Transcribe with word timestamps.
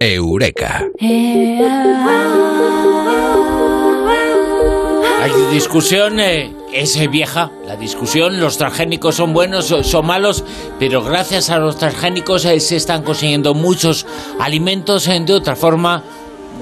Eureka. 0.00 0.84
Hay 5.20 5.32
discusión, 5.52 6.20
eh, 6.20 6.52
es 6.72 6.96
eh, 6.96 7.08
vieja 7.08 7.50
la 7.66 7.76
discusión, 7.76 8.38
los 8.38 8.58
transgénicos 8.58 9.16
son 9.16 9.32
buenos 9.32 9.66
son 9.66 10.06
malos, 10.06 10.44
pero 10.78 11.02
gracias 11.02 11.50
a 11.50 11.58
los 11.58 11.78
transgénicos 11.78 12.44
eh, 12.44 12.60
se 12.60 12.76
están 12.76 13.02
consiguiendo 13.02 13.54
muchos 13.54 14.06
alimentos 14.38 15.06
de 15.06 15.32
otra 15.32 15.56
forma 15.56 16.04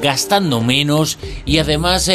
gastando 0.01 0.63
menos 0.63 1.19
y 1.45 1.59
además 1.59 2.11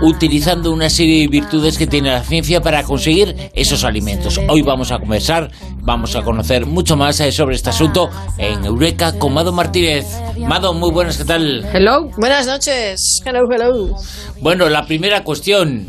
utilizando 0.00 0.72
una 0.72 0.88
serie 0.90 1.22
de 1.22 1.28
virtudes 1.28 1.76
que 1.76 1.86
tiene 1.86 2.10
la 2.10 2.22
ciencia 2.22 2.60
para 2.60 2.82
conseguir 2.82 3.50
esos 3.54 3.84
alimentos. 3.84 4.40
Hoy 4.48 4.62
vamos 4.62 4.90
a 4.90 4.98
conversar, 4.98 5.50
vamos 5.86 6.16
a 6.16 6.22
conocer 6.22 6.66
mucho 6.66 6.96
más 6.96 7.20
eh, 7.20 7.30
sobre 7.30 7.54
este 7.54 7.70
asunto 7.70 8.10
en 8.38 8.64
Eureka 8.64 9.16
con 9.18 9.32
Mado 9.32 9.52
Martínez. 9.52 10.04
Mado, 10.36 10.74
muy 10.74 10.90
buenas, 10.90 11.16
¿qué 11.16 11.24
tal? 11.24 11.64
Hello. 11.72 12.10
Buenas 12.18 12.46
noches. 12.46 13.22
Hello, 13.24 13.42
hello. 13.48 13.96
Bueno, 14.40 14.68
la 14.68 14.84
primera 14.84 15.22
cuestión 15.22 15.88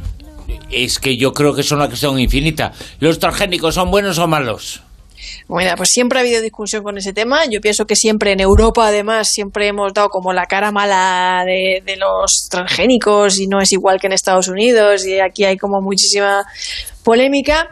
es 0.69 0.99
que 0.99 1.17
yo 1.17 1.33
creo 1.33 1.55
que 1.55 1.61
es 1.61 1.71
una 1.71 1.87
cuestión 1.87 2.19
infinita. 2.19 2.73
¿Los 2.99 3.17
transgénicos 3.17 3.73
son 3.73 3.89
buenos 3.89 4.19
o 4.19 4.27
malos? 4.27 4.83
Bueno, 5.47 5.71
pues 5.75 5.89
siempre 5.89 6.19
ha 6.19 6.21
habido 6.21 6.43
discusión 6.43 6.83
con 6.83 6.95
ese 6.99 7.11
tema. 7.11 7.45
Yo 7.49 7.59
pienso 7.59 7.85
que 7.85 7.95
siempre 7.95 8.33
en 8.33 8.39
Europa, 8.39 8.87
además, 8.87 9.29
siempre 9.29 9.67
hemos 9.67 9.93
dado 9.93 10.09
como 10.09 10.31
la 10.31 10.45
cara 10.45 10.71
mala 10.71 11.43
de, 11.43 11.81
de 11.83 11.97
los 11.97 12.47
transgénicos 12.51 13.39
y 13.39 13.47
no 13.47 13.59
es 13.59 13.71
igual 13.71 13.99
que 13.99 14.05
en 14.05 14.13
Estados 14.13 14.47
Unidos 14.47 15.07
y 15.07 15.19
aquí 15.19 15.43
hay 15.43 15.57
como 15.57 15.81
muchísima 15.81 16.45
polémica. 17.03 17.69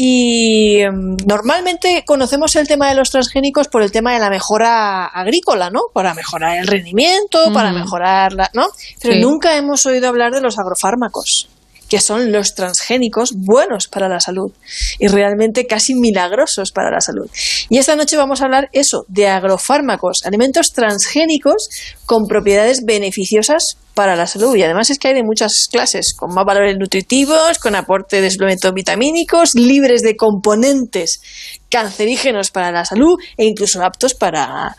Y 0.00 0.84
mm, 0.90 1.16
normalmente 1.26 2.04
conocemos 2.06 2.54
el 2.54 2.68
tema 2.68 2.88
de 2.88 2.94
los 2.94 3.10
transgénicos 3.10 3.66
por 3.66 3.82
el 3.82 3.90
tema 3.90 4.14
de 4.14 4.20
la 4.20 4.30
mejora 4.30 5.06
agrícola, 5.06 5.70
¿no? 5.70 5.80
Para 5.92 6.14
mejorar 6.14 6.56
el 6.58 6.68
rendimiento, 6.68 7.52
para 7.52 7.72
mejorar 7.72 8.32
la, 8.32 8.48
¿no? 8.54 8.68
Pero 9.02 9.14
Sí. 9.14 9.20
nunca 9.20 9.56
hemos 9.56 9.84
oído 9.86 10.08
hablar 10.08 10.32
de 10.32 10.40
los 10.40 10.56
agrofármacos 10.58 11.48
que 11.88 12.00
son 12.00 12.32
los 12.32 12.54
transgénicos 12.54 13.32
buenos 13.34 13.88
para 13.88 14.08
la 14.08 14.20
salud 14.20 14.52
y 14.98 15.08
realmente 15.08 15.66
casi 15.66 15.94
milagrosos 15.94 16.70
para 16.72 16.90
la 16.90 17.00
salud. 17.00 17.28
Y 17.68 17.78
esta 17.78 17.96
noche 17.96 18.16
vamos 18.16 18.40
a 18.40 18.44
hablar 18.44 18.68
eso, 18.72 19.04
de 19.08 19.28
agrofármacos, 19.28 20.20
alimentos 20.24 20.72
transgénicos 20.72 21.68
con 22.06 22.26
propiedades 22.26 22.84
beneficiosas 22.84 23.76
para 23.94 24.14
la 24.14 24.28
salud. 24.28 24.54
Y 24.54 24.62
además 24.62 24.90
es 24.90 24.98
que 24.98 25.08
hay 25.08 25.14
de 25.14 25.24
muchas 25.24 25.66
clases, 25.70 26.14
con 26.16 26.32
más 26.32 26.44
valores 26.44 26.76
nutritivos, 26.78 27.58
con 27.58 27.74
aporte 27.74 28.20
de 28.20 28.30
suplementos 28.30 28.72
vitamínicos, 28.72 29.54
libres 29.54 30.02
de 30.02 30.16
componentes 30.16 31.20
cancerígenos 31.68 32.50
para 32.50 32.70
la 32.70 32.84
salud 32.84 33.18
e 33.36 33.44
incluso 33.44 33.82
aptos 33.82 34.14
para, 34.14 34.74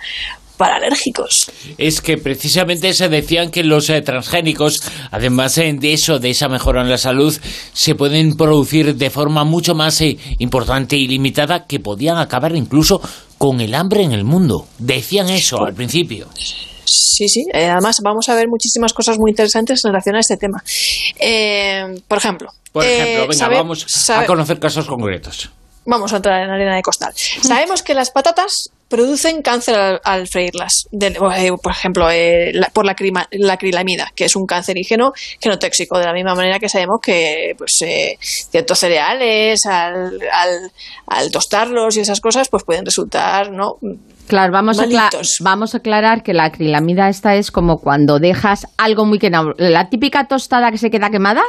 para 0.60 0.76
alérgicos. 0.76 1.50
Es 1.78 2.02
que 2.02 2.18
precisamente 2.18 2.92
se 2.94 3.08
decían 3.08 3.50
que 3.50 3.64
los 3.64 3.90
eh, 3.90 4.02
transgénicos, 4.02 4.82
además 5.10 5.58
eh, 5.58 5.74
de 5.74 5.94
eso, 5.94 6.20
de 6.20 6.32
esa 6.32 6.50
mejora 6.50 6.82
en 6.82 6.90
la 6.90 6.98
salud, 6.98 7.34
se 7.72 7.96
pueden 7.96 8.36
producir 8.36 8.94
de 8.96 9.10
forma 9.10 9.46
mucho 9.46 9.74
más 9.74 10.02
eh, 10.02 10.18
importante 10.40 10.98
y 10.98 11.08
limitada 11.08 11.66
que 11.66 11.80
podían 11.80 12.18
acabar 12.18 12.54
incluso 12.58 13.02
con 13.38 13.62
el 13.62 13.74
hambre 13.74 14.04
en 14.04 14.12
el 14.12 14.26
mundo. 14.26 14.68
Decían 14.80 15.30
eso 15.30 15.64
al 15.66 15.74
principio. 15.74 16.28
Sí, 16.36 17.30
sí. 17.30 17.46
Además, 17.54 18.02
vamos 18.04 18.28
a 18.28 18.36
ver 18.36 18.50
muchísimas 18.50 18.92
cosas 18.92 19.18
muy 19.18 19.32
interesantes 19.32 19.80
en 19.86 19.92
relación 19.94 20.18
a 20.18 20.20
este 20.20 20.36
tema. 20.36 20.62
Por 22.08 22.18
ejemplo, 22.18 22.50
Por 22.74 22.84
ejemplo, 22.84 23.22
venga, 23.22 23.34
sabe- 23.34 23.56
vamos 23.56 23.86
sabe- 23.88 24.26
a 24.26 24.28
conocer 24.28 24.60
casos 24.60 24.86
concretos. 24.86 25.52
vamos 25.86 26.12
a 26.12 26.18
entrar 26.18 26.44
en 26.44 26.50
arena 26.50 26.76
de 26.76 26.82
costal. 26.82 27.14
Sabemos 27.42 27.82
que 27.82 27.94
las 27.94 28.12
patatas 28.12 28.72
producen 28.90 29.42
cáncer 29.44 29.76
al, 29.76 30.02
al 30.04 30.28
freírlas. 30.28 30.88
De- 30.92 31.08
eh, 31.38 31.52
por 31.62 31.72
ejemplo, 31.72 32.10
eh, 32.12 32.52
la- 32.54 32.70
por 32.70 32.86
la, 32.86 32.96
crima- 32.96 33.28
la 33.32 33.54
acrilamida, 33.54 34.12
que 34.16 34.26
es 34.26 34.36
un 34.36 34.46
cancerígeno 34.46 35.14
genotóxico, 35.40 35.98
de 36.00 36.06
la 36.06 36.14
misma 36.14 36.36
manera 36.36 36.60
que 36.60 36.68
sabemos 36.70 37.00
que 37.02 37.54
pues, 37.58 37.82
eh, 37.84 38.18
ciertos 38.22 38.80
cereales, 38.80 39.66
al, 39.68 40.20
al, 40.34 40.72
al 41.08 41.32
tostarlos 41.32 41.96
y 41.98 42.00
esas 42.02 42.20
cosas, 42.20 42.50
pues 42.50 42.64
pueden 42.64 42.84
resultar, 42.86 43.52
¿no? 43.52 43.78
Claro, 44.28 44.52
vamos 44.54 44.78
a, 44.80 44.84
vamos 45.42 45.74
a 45.74 45.80
aclarar 45.80 46.22
que 46.22 46.34
la 46.34 46.46
acrilamida 46.46 47.10
esta 47.10 47.36
es 47.36 47.50
como 47.52 47.80
cuando 47.80 48.20
dejas 48.20 48.68
algo 48.78 49.06
muy 49.06 49.18
quemado. 49.20 49.54
La 49.58 49.90
típica 49.90 50.28
tostada 50.28 50.72
que 50.72 50.78
se 50.78 50.92
queda 50.92 51.10
quemada, 51.10 51.42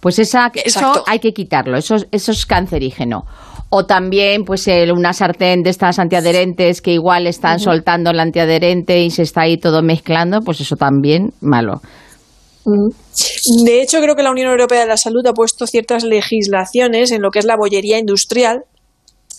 pues 0.00 0.18
esa, 0.20 0.50
eso 0.64 0.78
hay 1.08 1.18
que 1.18 1.32
quitarlo, 1.34 1.76
eso, 1.76 1.96
eso 2.12 2.30
es 2.32 2.46
cancerígeno. 2.46 3.26
O 3.72 3.86
también, 3.86 4.44
pues, 4.44 4.66
el- 4.68 4.90
una 4.92 5.12
sartén 5.12 5.62
de 5.62 5.70
estas 5.70 5.98
antiadherentes 6.00 6.82
que 6.82 6.92
igual 6.92 7.26
están 7.28 7.60
soltando 7.60 8.10
el 8.10 8.18
antiadherente 8.18 9.00
y 9.00 9.10
se 9.10 9.22
está 9.22 9.42
ahí 9.42 9.56
todo 9.58 9.80
mezclando, 9.82 10.40
pues 10.40 10.60
eso 10.60 10.74
también 10.76 11.30
malo. 11.40 11.80
De 13.64 13.80
hecho, 13.82 14.00
creo 14.00 14.14
que 14.16 14.22
la 14.22 14.30
Unión 14.30 14.50
Europea 14.50 14.80
de 14.80 14.86
la 14.86 14.96
Salud 14.96 15.24
ha 15.26 15.32
puesto 15.32 15.66
ciertas 15.66 16.04
legislaciones 16.04 17.10
en 17.12 17.22
lo 17.22 17.30
que 17.30 17.38
es 17.38 17.44
la 17.44 17.56
bollería 17.56 17.98
industrial 17.98 18.64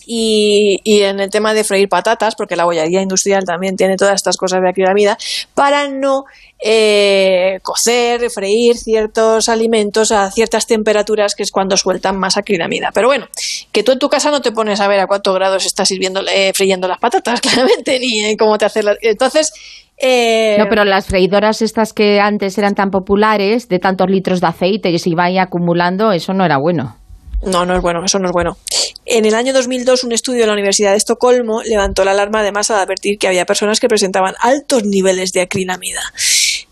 y, 0.06 0.78
y 0.84 1.02
en 1.02 1.20
el 1.20 1.30
tema 1.30 1.54
de 1.54 1.64
freír 1.64 1.88
patatas, 1.88 2.34
porque 2.34 2.56
la 2.56 2.64
bollería 2.64 3.02
industrial 3.02 3.44
también 3.44 3.76
tiene 3.76 3.96
todas 3.96 4.14
estas 4.14 4.36
cosas 4.36 4.60
de 4.62 4.68
acrilamida, 4.70 5.16
para 5.54 5.88
no 5.88 6.24
eh, 6.64 7.58
cocer, 7.62 8.30
freír 8.30 8.76
ciertos 8.76 9.48
alimentos 9.48 10.12
a 10.12 10.30
ciertas 10.30 10.66
temperaturas, 10.66 11.34
que 11.34 11.42
es 11.42 11.50
cuando 11.50 11.76
sueltan 11.76 12.18
más 12.18 12.36
acrilamida. 12.36 12.90
Pero 12.94 13.08
bueno, 13.08 13.26
que 13.72 13.82
tú 13.82 13.92
en 13.92 13.98
tu 13.98 14.08
casa 14.08 14.30
no 14.30 14.40
te 14.40 14.52
pones 14.52 14.80
a 14.80 14.88
ver 14.88 15.00
a 15.00 15.06
cuántos 15.06 15.34
grados 15.34 15.66
estás 15.66 15.88
sirviendo, 15.88 16.22
eh, 16.32 16.52
friendo 16.54 16.86
las 16.88 16.98
patatas, 16.98 17.40
claramente, 17.42 17.98
ni 17.98 18.20
en 18.20 18.36
cómo 18.36 18.58
te 18.58 18.64
hace 18.66 18.82
la... 18.82 18.96
Entonces... 19.00 19.52
eh, 19.98 20.56
No, 20.58 20.66
pero 20.68 20.84
las 20.84 21.06
freidoras 21.06 21.62
estas 21.62 21.92
que 21.92 22.20
antes 22.20 22.56
eran 22.58 22.74
tan 22.74 22.90
populares, 22.90 23.68
de 23.68 23.78
tantos 23.78 24.08
litros 24.08 24.40
de 24.40 24.46
aceite 24.46 24.90
que 24.92 24.98
se 24.98 25.10
iba 25.10 25.24
ahí 25.24 25.38
acumulando, 25.38 26.12
eso 26.12 26.32
no 26.32 26.44
era 26.44 26.58
bueno. 26.58 26.96
No, 27.42 27.66
no 27.66 27.76
es 27.76 27.82
bueno, 27.82 28.04
eso 28.04 28.18
no 28.18 28.28
es 28.28 28.32
bueno. 28.32 28.56
En 29.04 29.24
el 29.24 29.34
año 29.34 29.52
2002, 29.52 30.04
un 30.04 30.12
estudio 30.12 30.42
de 30.42 30.46
la 30.46 30.52
Universidad 30.52 30.92
de 30.92 30.96
Estocolmo 30.96 31.62
levantó 31.64 32.04
la 32.04 32.12
alarma 32.12 32.40
además 32.40 32.70
al 32.70 32.78
advertir 32.78 33.18
que 33.18 33.26
había 33.26 33.44
personas 33.44 33.80
que 33.80 33.88
presentaban 33.88 34.34
altos 34.40 34.84
niveles 34.84 35.32
de 35.32 35.40
acrilamida. 35.40 36.00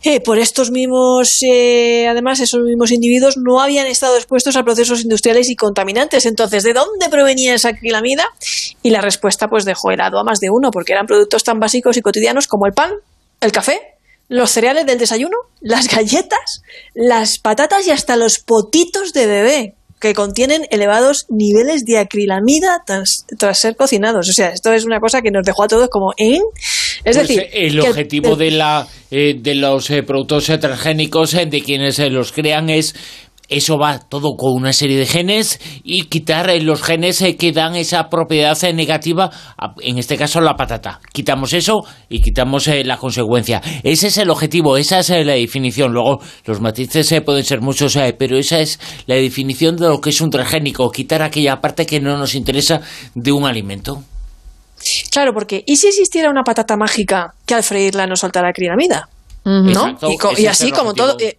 Eh, 0.03 0.21
por 0.21 0.39
estos 0.39 0.71
mismos, 0.71 1.39
eh, 1.43 2.07
además, 2.09 2.39
esos 2.39 2.63
mismos 2.63 2.93
individuos 2.93 3.37
no 3.37 3.61
habían 3.61 3.87
estado 3.87 4.17
expuestos 4.17 4.57
a 4.57 4.63
procesos 4.63 5.03
industriales 5.03 5.51
y 5.51 5.57
contaminantes. 5.57 6.25
Entonces, 6.25 6.63
¿de 6.63 6.73
dónde 6.73 7.09
provenía 7.11 7.53
esa 7.53 7.71
acrilamida? 7.71 8.25
Y 8.83 8.91
la 8.91 9.01
respuesta, 9.01 9.49
pues, 9.49 9.65
dejó 9.65 9.91
helado 9.91 10.19
a 10.19 10.25
más 10.25 10.39
de 10.39 10.51
uno, 10.51 10.71
porque 10.71 10.93
eran 10.93 11.07
productos 11.07 11.43
tan 11.43 11.59
básicos 11.59 11.97
y 11.97 12.01
cotidianos 12.01 12.47
como 12.47 12.67
el 12.67 12.73
pan, 12.73 12.93
el 13.41 13.53
café, 13.53 13.81
los 14.29 14.53
cereales 14.53 14.87
del 14.87 14.99
desayuno, 14.99 15.37
las 15.61 15.89
galletas, 15.89 16.63
las 16.95 17.39
patatas 17.39 17.87
y 17.89 17.91
hasta 17.91 18.17
los 18.17 18.39
potitos 18.39 19.13
de 19.13 19.27
bebé 19.27 19.75
que 20.01 20.15
contienen 20.15 20.63
elevados 20.71 21.27
niveles 21.29 21.85
de 21.85 21.99
acrilamida 21.99 22.83
tras, 22.87 23.27
tras 23.39 23.59
ser 23.59 23.77
cocinados. 23.77 24.29
O 24.29 24.33
sea, 24.33 24.49
esto 24.49 24.73
es 24.73 24.85
una 24.85 24.99
cosa 24.99 25.21
que 25.23 25.31
nos 25.31 25.45
dejó 25.45 25.65
a 25.65 25.69
todos 25.69 25.89
como 25.91 26.13
en... 26.17 26.41
Es 27.05 27.17
Pues, 27.17 27.29
decir, 27.29 27.41
eh, 27.41 27.51
el 27.67 27.81
objetivo 27.81 28.33
el- 28.33 28.39
de 28.39 28.51
la 28.51 28.89
eh, 29.11 29.37
de 29.39 29.55
los 29.55 29.91
eh, 29.91 30.03
productos 30.03 30.49
eh, 30.51 30.59
transgénicos 30.59 31.35
eh, 31.35 31.47
de 31.47 31.63
quienes 31.63 31.99
eh, 31.99 32.11
los 32.11 32.33
crean 32.33 32.71
es 32.71 32.95
eso 33.51 33.77
va 33.77 33.99
todo 33.99 34.37
con 34.37 34.53
una 34.55 34.73
serie 34.73 34.97
de 34.99 35.07
genes 35.07 35.61
y 35.85 36.05
quitar 36.05 36.49
eh, 36.49 36.61
los 36.63 36.83
genes 36.83 37.21
eh, 37.23 37.37
que 37.37 37.53
dan 37.53 37.75
esa 37.75 38.09
propiedad 38.09 38.57
eh, 38.65 38.73
negativa, 38.73 39.31
en 39.83 39.99
este 39.99 40.17
caso 40.17 40.41
la 40.41 40.55
patata. 40.55 41.01
Quitamos 41.13 41.53
eso 41.53 41.81
y 42.09 42.23
quitamos 42.23 42.69
la 42.69 42.97
consecuencia. 42.97 43.61
Ese 43.83 44.07
es 44.07 44.19
el 44.19 44.31
objetivo, 44.31 44.77
esa 44.77 45.01
es 45.01 45.11
la 45.11 45.35
definición. 45.35 45.93
Luego 45.93 46.21
los 46.47 46.61
matices 46.61 47.13
pueden 47.25 47.45
ser 47.45 47.61
muchos, 47.61 47.99
pero 48.19 48.39
esa 48.39 48.61
es 48.61 48.79
la 49.07 49.17
definición 49.17 49.77
de 49.77 49.89
lo 49.89 50.01
que 50.01 50.11
es 50.11 50.21
un 50.21 50.31
transgénico, 50.31 50.91
quitar 50.91 51.23
aquella 51.23 51.61
parte 51.61 51.85
que 51.87 52.01
no 52.01 52.17
nos 52.17 52.35
interesa 52.35 52.81
de 53.15 53.33
un 53.33 53.45
alimento. 53.45 54.03
Claro, 55.11 55.33
porque 55.35 55.63
¿y 55.67 55.77
si 55.77 55.89
existiera 55.89 56.31
una 56.31 56.43
patata 56.43 56.77
mágica 56.77 57.35
que 57.45 57.55
al 57.55 57.63
freírla 57.63 58.07
no 58.07 58.17
soltara 58.17 58.49
acrilamida? 58.49 59.09
Ujú. 59.45 59.53
¿no? 59.53 59.71
Exacto, 59.89 60.11
y, 60.11 60.17
co- 60.17 60.33
así 60.49 60.71
como 60.71 60.95
todo, 60.95 61.17
eh, 61.19 61.39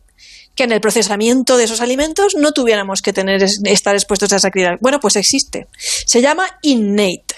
que 0.61 0.65
en 0.65 0.71
el 0.73 0.79
procesamiento 0.79 1.57
de 1.57 1.63
esos 1.63 1.81
alimentos 1.81 2.35
no 2.35 2.51
tuviéramos 2.51 3.01
que 3.01 3.13
tener 3.13 3.41
es- 3.41 3.61
estar 3.63 3.95
expuestos 3.95 4.31
a 4.31 4.35
esa 4.35 4.49
acrilamida. 4.49 4.77
Bueno, 4.79 4.99
pues 4.99 5.15
existe. 5.15 5.65
Se 6.05 6.21
llama 6.21 6.45
innate. 6.61 7.33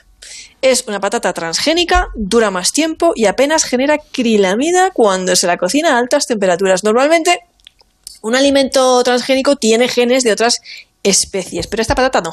Es 0.62 0.84
una 0.88 1.00
patata 1.00 1.32
transgénica, 1.32 2.10
dura 2.16 2.52
más 2.52 2.74
tiempo 2.74 3.14
y 3.16 3.28
apenas 3.28 3.64
genera 3.64 3.94
acrilamida 3.94 4.92
cuando 4.92 5.38
se 5.38 5.48
la 5.48 5.56
cocina 5.56 5.96
a 5.96 6.00
altas 6.00 6.28
temperaturas. 6.28 6.84
Normalmente, 6.84 7.40
un 8.22 8.36
alimento 8.36 9.02
transgénico 9.06 9.56
tiene 9.56 9.88
genes 9.88 10.24
de 10.26 10.34
otras 10.34 10.60
especies, 11.04 11.68
pero 11.68 11.82
esta 11.82 11.96
patata 11.96 12.22
no. 12.22 12.32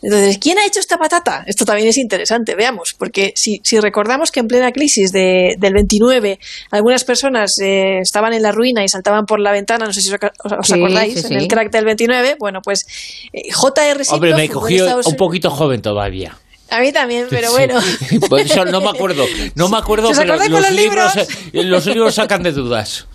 Entonces, 0.00 0.38
¿quién 0.38 0.58
ha 0.58 0.64
hecho 0.66 0.78
esta 0.80 0.96
patata? 0.98 1.42
Esto 1.46 1.64
también 1.64 1.88
es 1.88 1.96
interesante, 1.98 2.54
veamos, 2.54 2.94
porque 2.96 3.32
si, 3.34 3.60
si 3.64 3.80
recordamos 3.80 4.30
que 4.30 4.38
en 4.40 4.46
plena 4.46 4.70
crisis 4.70 5.10
de- 5.10 5.56
del 5.58 5.74
29 5.74 6.38
algunas 6.70 7.02
personas 7.04 7.54
eh, 7.60 7.98
estaban 8.00 8.32
en 8.32 8.42
la 8.42 8.52
ruina 8.52 8.84
y 8.84 8.88
saltaban 8.88 9.26
por 9.26 9.40
la 9.40 9.50
ventana, 9.50 9.84
no 9.86 9.92
sé 9.92 10.00
si 10.00 10.12
os, 10.12 10.14
os- 10.44 10.52
os 10.60 10.66
Sí, 10.66 10.74
acordáis, 10.74 11.20
sí, 11.20 11.26
en 11.34 11.40
el 11.40 11.48
crack 11.48 11.72
del 11.72 11.84
29, 11.84 12.36
bueno, 12.38 12.60
pues 12.62 12.86
eh, 13.32 13.50
J.R. 13.52 14.04
Hombre, 14.10 14.34
me 14.34 14.48
cogió 14.48 14.84
Estados 14.84 15.06
un 15.06 15.16
poquito 15.16 15.50
joven 15.50 15.82
todavía. 15.82 16.38
A 16.70 16.80
mí 16.80 16.92
también, 16.92 17.26
pero 17.28 17.50
bueno. 17.52 17.78
Por 18.28 18.40
eso 18.40 18.64
no 18.64 18.80
me 18.80 18.88
acuerdo. 18.90 19.24
No 19.54 19.68
me 19.68 19.76
acuerdo, 19.76 20.10
pero 20.16 20.36
los, 20.36 20.48
los 20.48 20.70
libros, 20.72 21.14
libros? 21.16 21.28
eh, 21.52 21.62
los 21.64 21.86
libros 21.86 22.14
sacan 22.14 22.42
de 22.42 22.52
dudas. 22.52 23.06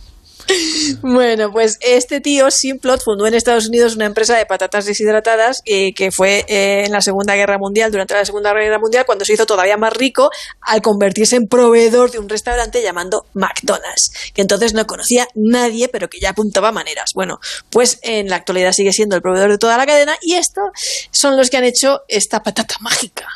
Bueno, 1.01 1.51
pues 1.51 1.77
este 1.81 2.21
tío, 2.21 2.49
Simplot, 2.51 3.03
fundó 3.03 3.27
en 3.27 3.33
Estados 3.33 3.67
Unidos 3.67 3.95
una 3.95 4.05
empresa 4.05 4.37
de 4.37 4.45
patatas 4.45 4.85
deshidratadas 4.85 5.61
eh, 5.65 5.93
que 5.93 6.11
fue 6.11 6.45
eh, 6.47 6.85
en 6.85 6.91
la 6.91 7.01
Segunda 7.01 7.35
Guerra 7.35 7.57
Mundial, 7.57 7.91
durante 7.91 8.13
la 8.13 8.25
Segunda 8.25 8.53
Guerra 8.53 8.79
Mundial, 8.79 9.05
cuando 9.05 9.25
se 9.25 9.33
hizo 9.33 9.45
todavía 9.45 9.77
más 9.77 9.93
rico 9.93 10.29
al 10.61 10.81
convertirse 10.81 11.35
en 11.35 11.47
proveedor 11.47 12.11
de 12.11 12.19
un 12.19 12.29
restaurante 12.29 12.81
llamando 12.81 13.25
McDonald's, 13.33 14.11
que 14.33 14.41
entonces 14.41 14.73
no 14.73 14.85
conocía 14.85 15.27
nadie, 15.35 15.87
pero 15.87 16.09
que 16.09 16.19
ya 16.19 16.31
apuntaba 16.31 16.71
maneras. 16.71 17.11
Bueno, 17.13 17.39
pues 17.69 17.99
en 18.01 18.29
la 18.29 18.37
actualidad 18.37 18.71
sigue 18.71 18.93
siendo 18.93 19.15
el 19.15 19.21
proveedor 19.21 19.51
de 19.51 19.57
toda 19.57 19.77
la 19.77 19.85
cadena 19.85 20.17
y 20.21 20.35
estos 20.35 20.65
son 21.11 21.37
los 21.37 21.49
que 21.49 21.57
han 21.57 21.63
hecho 21.63 22.01
esta 22.07 22.41
patata 22.41 22.75
mágica. 22.81 23.27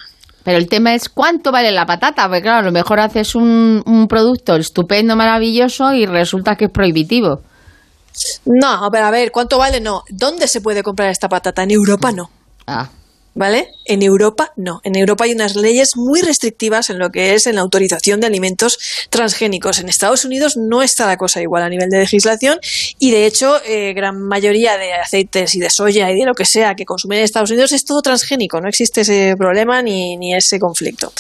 Pero 0.44 0.58
el 0.58 0.68
tema 0.68 0.94
es 0.94 1.10
cuánto 1.10 1.52
vale 1.52 1.72
la 1.72 1.86
patata, 1.86 2.28
porque 2.28 2.42
claro, 2.42 2.60
a 2.60 2.64
lo 2.64 2.72
mejor 2.72 3.00
haces 3.00 3.36
un, 3.36 3.82
un 3.86 4.08
producto 4.08 4.56
estupendo, 4.56 5.16
maravilloso 5.16 5.94
y 5.94 6.06
resulta 6.06 6.56
que 6.56 6.66
es 6.66 6.72
prohibitivo. 6.72 7.42
No, 8.46 8.90
pero 8.92 9.06
a 9.06 9.12
ver, 9.12 9.32
¿cuánto 9.32 9.58
vale? 9.58 9.80
No. 9.80 10.04
¿Dónde 10.10 10.48
se 10.48 10.62
puede 10.62 10.84
comprar 10.84 11.10
esta 11.10 11.30
patata? 11.30 11.64
En 11.64 11.72
Europa 11.72 12.12
no. 12.12 12.30
Ah, 12.68 12.90
¿Vale? 13.36 13.70
En 13.86 14.04
Europa 14.04 14.54
no. 14.58 14.80
En 14.84 14.96
Europa 14.96 15.24
hay 15.24 15.32
unas 15.32 15.56
leyes 15.56 15.98
muy 15.98 16.22
restrictivas 16.22 16.92
en 16.92 17.00
lo 17.00 17.10
que 17.10 17.34
es 17.34 17.48
en 17.48 17.56
la 17.56 17.62
autorización 17.62 18.20
de 18.20 18.28
alimentos 18.28 18.78
transgénicos. 19.10 19.80
En 19.80 19.90
Estados 19.90 20.24
Unidos 20.24 20.56
no 20.56 20.84
está 20.84 21.08
la 21.08 21.18
cosa 21.18 21.42
igual 21.42 21.64
a 21.64 21.70
nivel 21.70 21.90
de 21.90 21.98
legislación 21.98 22.60
y 23.00 23.10
de 23.10 23.26
hecho 23.26 23.56
eh, 23.66 23.94
gran 23.96 24.22
mayoría 24.22 24.78
de 24.78 24.94
aceites 24.94 25.56
y 25.56 25.60
de 25.60 25.72
soya 25.72 26.12
y 26.12 26.16
de 26.20 26.26
lo 26.26 26.36
que 26.36 26.46
sea 26.46 26.76
que 26.76 26.86
consumen 26.86 27.18
en 27.20 27.26
Estados 27.26 27.50
Unidos 27.50 27.72
es 27.72 27.86
todo 27.86 28.04
transgénico. 28.04 28.62
No 28.62 28.70
existe 28.70 29.02
ese 29.02 29.36
problema 29.36 29.82
ni, 29.82 30.16
ni 30.18 30.36
ese 30.36 30.60
conflicto. 30.60 31.12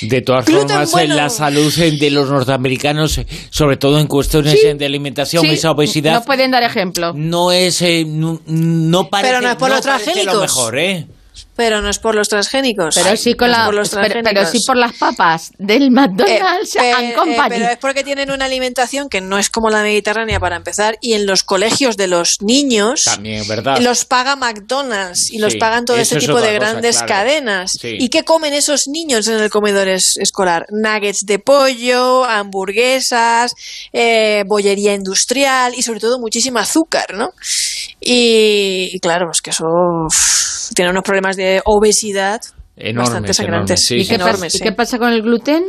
De 0.00 0.22
todas 0.22 0.46
Gluten 0.46 0.68
formas, 0.68 0.90
bueno. 0.92 1.12
en 1.12 1.16
la 1.18 1.28
salud 1.28 1.70
de 1.74 2.10
los 2.10 2.30
norteamericanos, 2.30 3.20
sobre 3.50 3.76
todo 3.76 3.98
en 3.98 4.06
cuestiones 4.06 4.58
Sí. 4.58 4.72
de 4.78 4.86
alimentación, 4.86 5.44
sí, 5.44 5.50
esa 5.50 5.72
obesidad, 5.72 6.14
No 6.14 6.24
pueden 6.24 6.50
dar 6.50 6.62
ejemplo. 6.62 7.12
no 7.14 7.52
es, 7.52 7.82
eh, 7.82 8.04
no, 8.06 8.40
no 8.46 9.10
parece, 9.10 9.34
Pero 9.34 9.42
no 9.42 9.50
es 9.50 9.56
por 9.56 9.68
los 9.68 9.82
parece 9.82 10.06
lo 10.06 10.14
transgénicos. 10.14 10.40
mejor, 10.40 10.78
¿eh? 10.78 11.06
Pero 11.60 11.82
no 11.82 11.90
es 11.90 11.98
por 11.98 12.14
los 12.14 12.28
transgénicos. 12.28 12.94
Pero 12.94 13.14
sí, 13.18 13.34
con 13.34 13.50
No 13.50 13.58
la, 13.58 13.64
por 13.66 13.74
los 13.74 13.90
pero, 13.90 14.20
pero 14.24 14.46
sí 14.46 14.60
por 14.66 14.76
las 14.78 14.94
papas 14.94 15.52
del 15.58 15.90
McDonald's 15.90 16.74
Eh, 16.76 16.90
and 16.92 17.10
eh, 17.10 17.14
Company. 17.14 17.48
pero 17.50 17.66
es 17.66 17.76
porque 17.76 18.02
tienen 18.02 18.30
una 18.30 18.46
alimentación 18.46 19.10
que 19.10 19.20
no 19.20 19.36
es 19.36 19.50
como 19.50 19.68
la 19.68 19.82
mediterránea 19.82 20.40
para 20.40 20.56
empezar 20.56 20.96
y 21.02 21.12
en 21.12 21.26
los 21.26 21.42
colegios 21.42 21.98
de 21.98 22.06
los 22.06 22.38
niños 22.40 23.02
También, 23.04 23.46
¿verdad? 23.46 23.78
los 23.80 24.06
paga 24.06 24.36
McDonald's 24.36 25.30
y 25.30 25.38
los 25.38 25.56
pagan 25.56 25.84
todo 25.84 25.96
eso 25.98 26.14
este 26.14 26.18
es 26.18 26.24
tipo 26.26 26.40
de 26.40 26.48
cosa, 26.48 26.52
grandes 26.72 26.96
claro. 27.02 27.08
cadenas. 27.08 27.72
Sí. 27.78 27.96
¿Y 27.98 28.08
qué 28.08 28.22
comen 28.24 28.54
esos 28.54 28.88
niños 28.88 29.28
en 29.28 29.38
el 29.38 29.50
comedor 29.50 29.88
es- 29.88 30.16
escolar? 30.18 30.64
Nuggets 30.70 31.26
de 31.26 31.38
pollo, 31.38 32.24
hamburguesas, 32.24 33.52
eh, 33.92 34.44
bollería 34.46 34.94
industrial 34.94 35.74
y 35.76 35.82
sobre 35.82 36.00
todo 36.00 36.18
muchísimo 36.18 36.58
azúcar, 36.58 37.06
¿no? 37.14 37.32
Y, 38.00 38.90
y 38.94 39.00
claro, 39.00 39.30
es 39.32 39.40
que 39.42 39.50
eso 39.50 39.66
tiene 40.74 40.90
unos 40.92 41.02
problemas 41.02 41.36
de 41.36 41.49
obesidad 41.64 42.40
Enormes, 42.76 43.10
bastante 43.10 43.34
sangrantes. 43.34 43.70
enormes, 43.70 43.86
sí, 43.86 43.96
¿Y, 43.96 44.02
sí. 44.04 44.08
qué 44.08 44.14
enormes, 44.14 44.34
pasa, 44.40 44.46
¿Y 44.46 44.58
sí. 44.58 44.64
qué 44.64 44.72
pasa 44.72 44.98
con 44.98 45.12
el 45.12 45.22
gluten? 45.22 45.64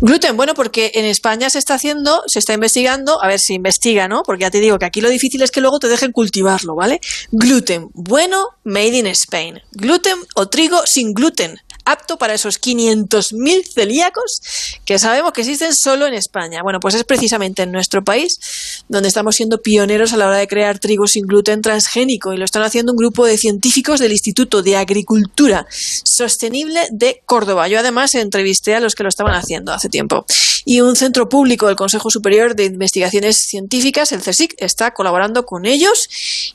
Gluten, 0.00 0.36
bueno, 0.36 0.54
porque 0.54 0.92
en 0.94 1.04
España 1.04 1.50
se 1.50 1.58
está 1.58 1.74
haciendo, 1.74 2.22
se 2.26 2.38
está 2.38 2.54
investigando, 2.54 3.22
a 3.22 3.28
ver 3.28 3.40
si 3.40 3.54
investiga, 3.54 4.08
¿no? 4.08 4.22
Porque 4.24 4.42
ya 4.42 4.50
te 4.50 4.60
digo 4.60 4.78
que 4.78 4.86
aquí 4.86 5.00
lo 5.00 5.08
difícil 5.08 5.42
es 5.42 5.50
que 5.50 5.60
luego 5.60 5.78
te 5.78 5.88
dejen 5.88 6.12
cultivarlo, 6.12 6.74
¿vale? 6.74 7.00
Gluten, 7.30 7.88
bueno, 7.94 8.46
made 8.64 8.98
in 8.98 9.06
Spain. 9.06 9.60
Gluten 9.72 10.18
o 10.34 10.48
trigo 10.48 10.82
sin 10.86 11.12
gluten, 11.12 11.58
apto 11.84 12.16
para 12.16 12.34
esos 12.34 12.60
500.000 12.60 13.64
celíacos 13.72 14.40
que 14.84 14.98
sabemos 14.98 15.32
que 15.32 15.42
existen 15.42 15.74
solo 15.74 16.06
en 16.06 16.14
España. 16.14 16.62
Bueno, 16.62 16.80
pues 16.80 16.94
es 16.94 17.04
precisamente 17.04 17.62
en 17.62 17.72
nuestro 17.72 18.02
país 18.02 18.82
donde 18.88 19.08
estamos 19.08 19.36
siendo 19.36 19.58
pioneros 19.58 20.12
a 20.12 20.16
la 20.16 20.26
hora 20.26 20.36
de 20.38 20.48
crear 20.48 20.78
trigo 20.78 21.06
sin 21.06 21.26
gluten 21.26 21.62
transgénico 21.62 22.32
y 22.32 22.36
lo 22.36 22.44
están 22.44 22.62
haciendo 22.62 22.92
un 22.92 22.98
grupo 22.98 23.26
de 23.26 23.38
científicos 23.38 24.00
del 24.00 24.12
Instituto 24.12 24.62
de 24.62 24.76
Agricultura 24.76 25.66
Sostenible 25.70 26.80
de 26.90 27.22
Córdoba. 27.24 27.68
Yo 27.68 27.78
además 27.78 28.14
entrevisté 28.14 28.74
a 28.74 28.80
los 28.80 28.94
que 28.94 29.02
lo 29.02 29.08
estaban 29.08 29.34
haciendo 29.34 29.61
hace 29.70 29.88
tiempo. 29.88 30.24
Y 30.64 30.80
un 30.80 30.96
centro 30.96 31.28
público 31.28 31.66
del 31.66 31.76
Consejo 31.76 32.10
Superior 32.10 32.56
de 32.56 32.64
Investigaciones 32.64 33.36
Científicas, 33.36 34.10
el 34.12 34.22
CSIC, 34.22 34.54
está 34.58 34.92
colaborando 34.92 35.44
con 35.44 35.66
ellos 35.66 36.08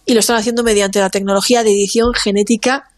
y 0.06 0.14
lo 0.14 0.20
están 0.20 0.38
haciendo 0.38 0.64
mediante 0.64 1.00
la 1.00 1.10
tecnología 1.10 1.64
de 1.64 1.72
edición 1.72 2.14
genética 2.14 2.90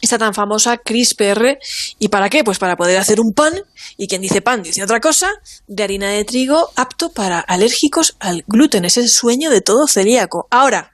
esta 0.00 0.18
tan 0.18 0.34
famosa 0.34 0.76
CRISPR. 0.76 1.58
¿Y 1.98 2.08
para 2.08 2.28
qué? 2.28 2.44
Pues 2.44 2.58
para 2.58 2.76
poder 2.76 2.98
hacer 2.98 3.20
un 3.20 3.32
pan, 3.32 3.54
y 3.96 4.06
quien 4.06 4.22
dice 4.22 4.42
pan 4.42 4.62
dice 4.62 4.82
otra 4.82 5.00
cosa, 5.00 5.30
de 5.66 5.82
harina 5.82 6.10
de 6.10 6.24
trigo 6.24 6.70
apto 6.76 7.10
para 7.10 7.40
alérgicos 7.40 8.16
al 8.20 8.44
gluten. 8.46 8.84
Es 8.84 8.96
el 8.96 9.08
sueño 9.08 9.50
de 9.50 9.60
todo 9.60 9.86
celíaco. 9.88 10.46
Ahora, 10.50 10.92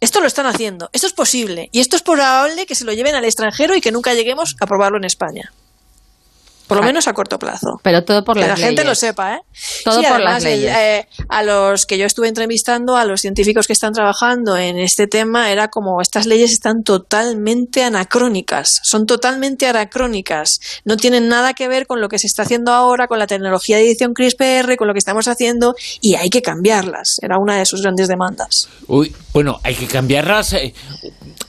esto 0.00 0.20
lo 0.20 0.26
están 0.26 0.46
haciendo, 0.46 0.90
esto 0.92 1.06
es 1.06 1.14
posible, 1.14 1.70
y 1.72 1.80
esto 1.80 1.96
es 1.96 2.02
probable 2.02 2.66
que 2.66 2.74
se 2.74 2.84
lo 2.84 2.92
lleven 2.92 3.14
al 3.14 3.24
extranjero 3.24 3.74
y 3.74 3.80
que 3.80 3.92
nunca 3.92 4.12
lleguemos 4.12 4.56
a 4.60 4.66
probarlo 4.66 4.98
en 4.98 5.04
España. 5.04 5.52
Por 6.66 6.78
lo 6.78 6.82
Ah. 6.82 6.86
menos 6.86 7.06
a 7.08 7.12
corto 7.12 7.38
plazo. 7.38 7.78
Pero 7.82 8.02
todo 8.04 8.24
por 8.24 8.34
que 8.36 8.46
las 8.46 8.58
la 8.58 8.66
gente 8.66 8.82
lo 8.84 8.94
sepa, 8.94 9.34
¿eh? 9.36 9.40
Todo 9.84 9.98
Sí, 10.00 10.02
por 10.06 10.16
además, 10.16 10.34
las 10.42 10.44
el, 10.52 10.60
leyes. 10.60 10.76
eh, 10.76 11.06
a 11.28 11.42
los 11.42 11.86
que 11.86 11.96
yo 11.98 12.06
estuve 12.06 12.28
entrevistando, 12.28 12.96
a 12.96 13.04
los 13.04 13.20
científicos 13.20 13.66
que 13.66 13.72
están 13.72 13.92
trabajando 13.92 14.56
en 14.56 14.78
este 14.78 15.06
tema, 15.06 15.50
era 15.52 15.68
como 15.68 16.00
estas 16.00 16.26
leyes 16.26 16.50
están 16.52 16.82
totalmente 16.82 17.84
anacrónicas, 17.84 18.80
son 18.82 19.06
totalmente 19.06 19.66
anacrónicas, 19.68 20.58
no 20.84 20.96
tienen 20.96 21.28
nada 21.28 21.54
que 21.54 21.68
ver 21.68 21.86
con 21.86 22.00
lo 22.00 22.08
que 22.08 22.18
se 22.18 22.26
está 22.26 22.42
haciendo 22.42 22.72
ahora, 22.72 23.06
con 23.06 23.18
la 23.18 23.26
tecnología 23.26 23.76
de 23.76 23.84
edición 23.86 24.12
CRISPR, 24.14 24.76
con 24.76 24.88
lo 24.88 24.92
que 24.94 24.98
estamos 24.98 25.28
haciendo, 25.28 25.74
y 26.00 26.14
hay 26.16 26.30
que 26.30 26.42
cambiarlas. 26.42 27.16
Era 27.22 27.38
una 27.38 27.58
de 27.58 27.66
sus 27.66 27.82
grandes 27.82 28.08
demandas. 28.08 28.68
Uy, 28.88 29.14
bueno, 29.32 29.60
hay 29.62 29.74
que 29.74 29.86
cambiarlas. 29.86 30.52
eh, 30.54 30.74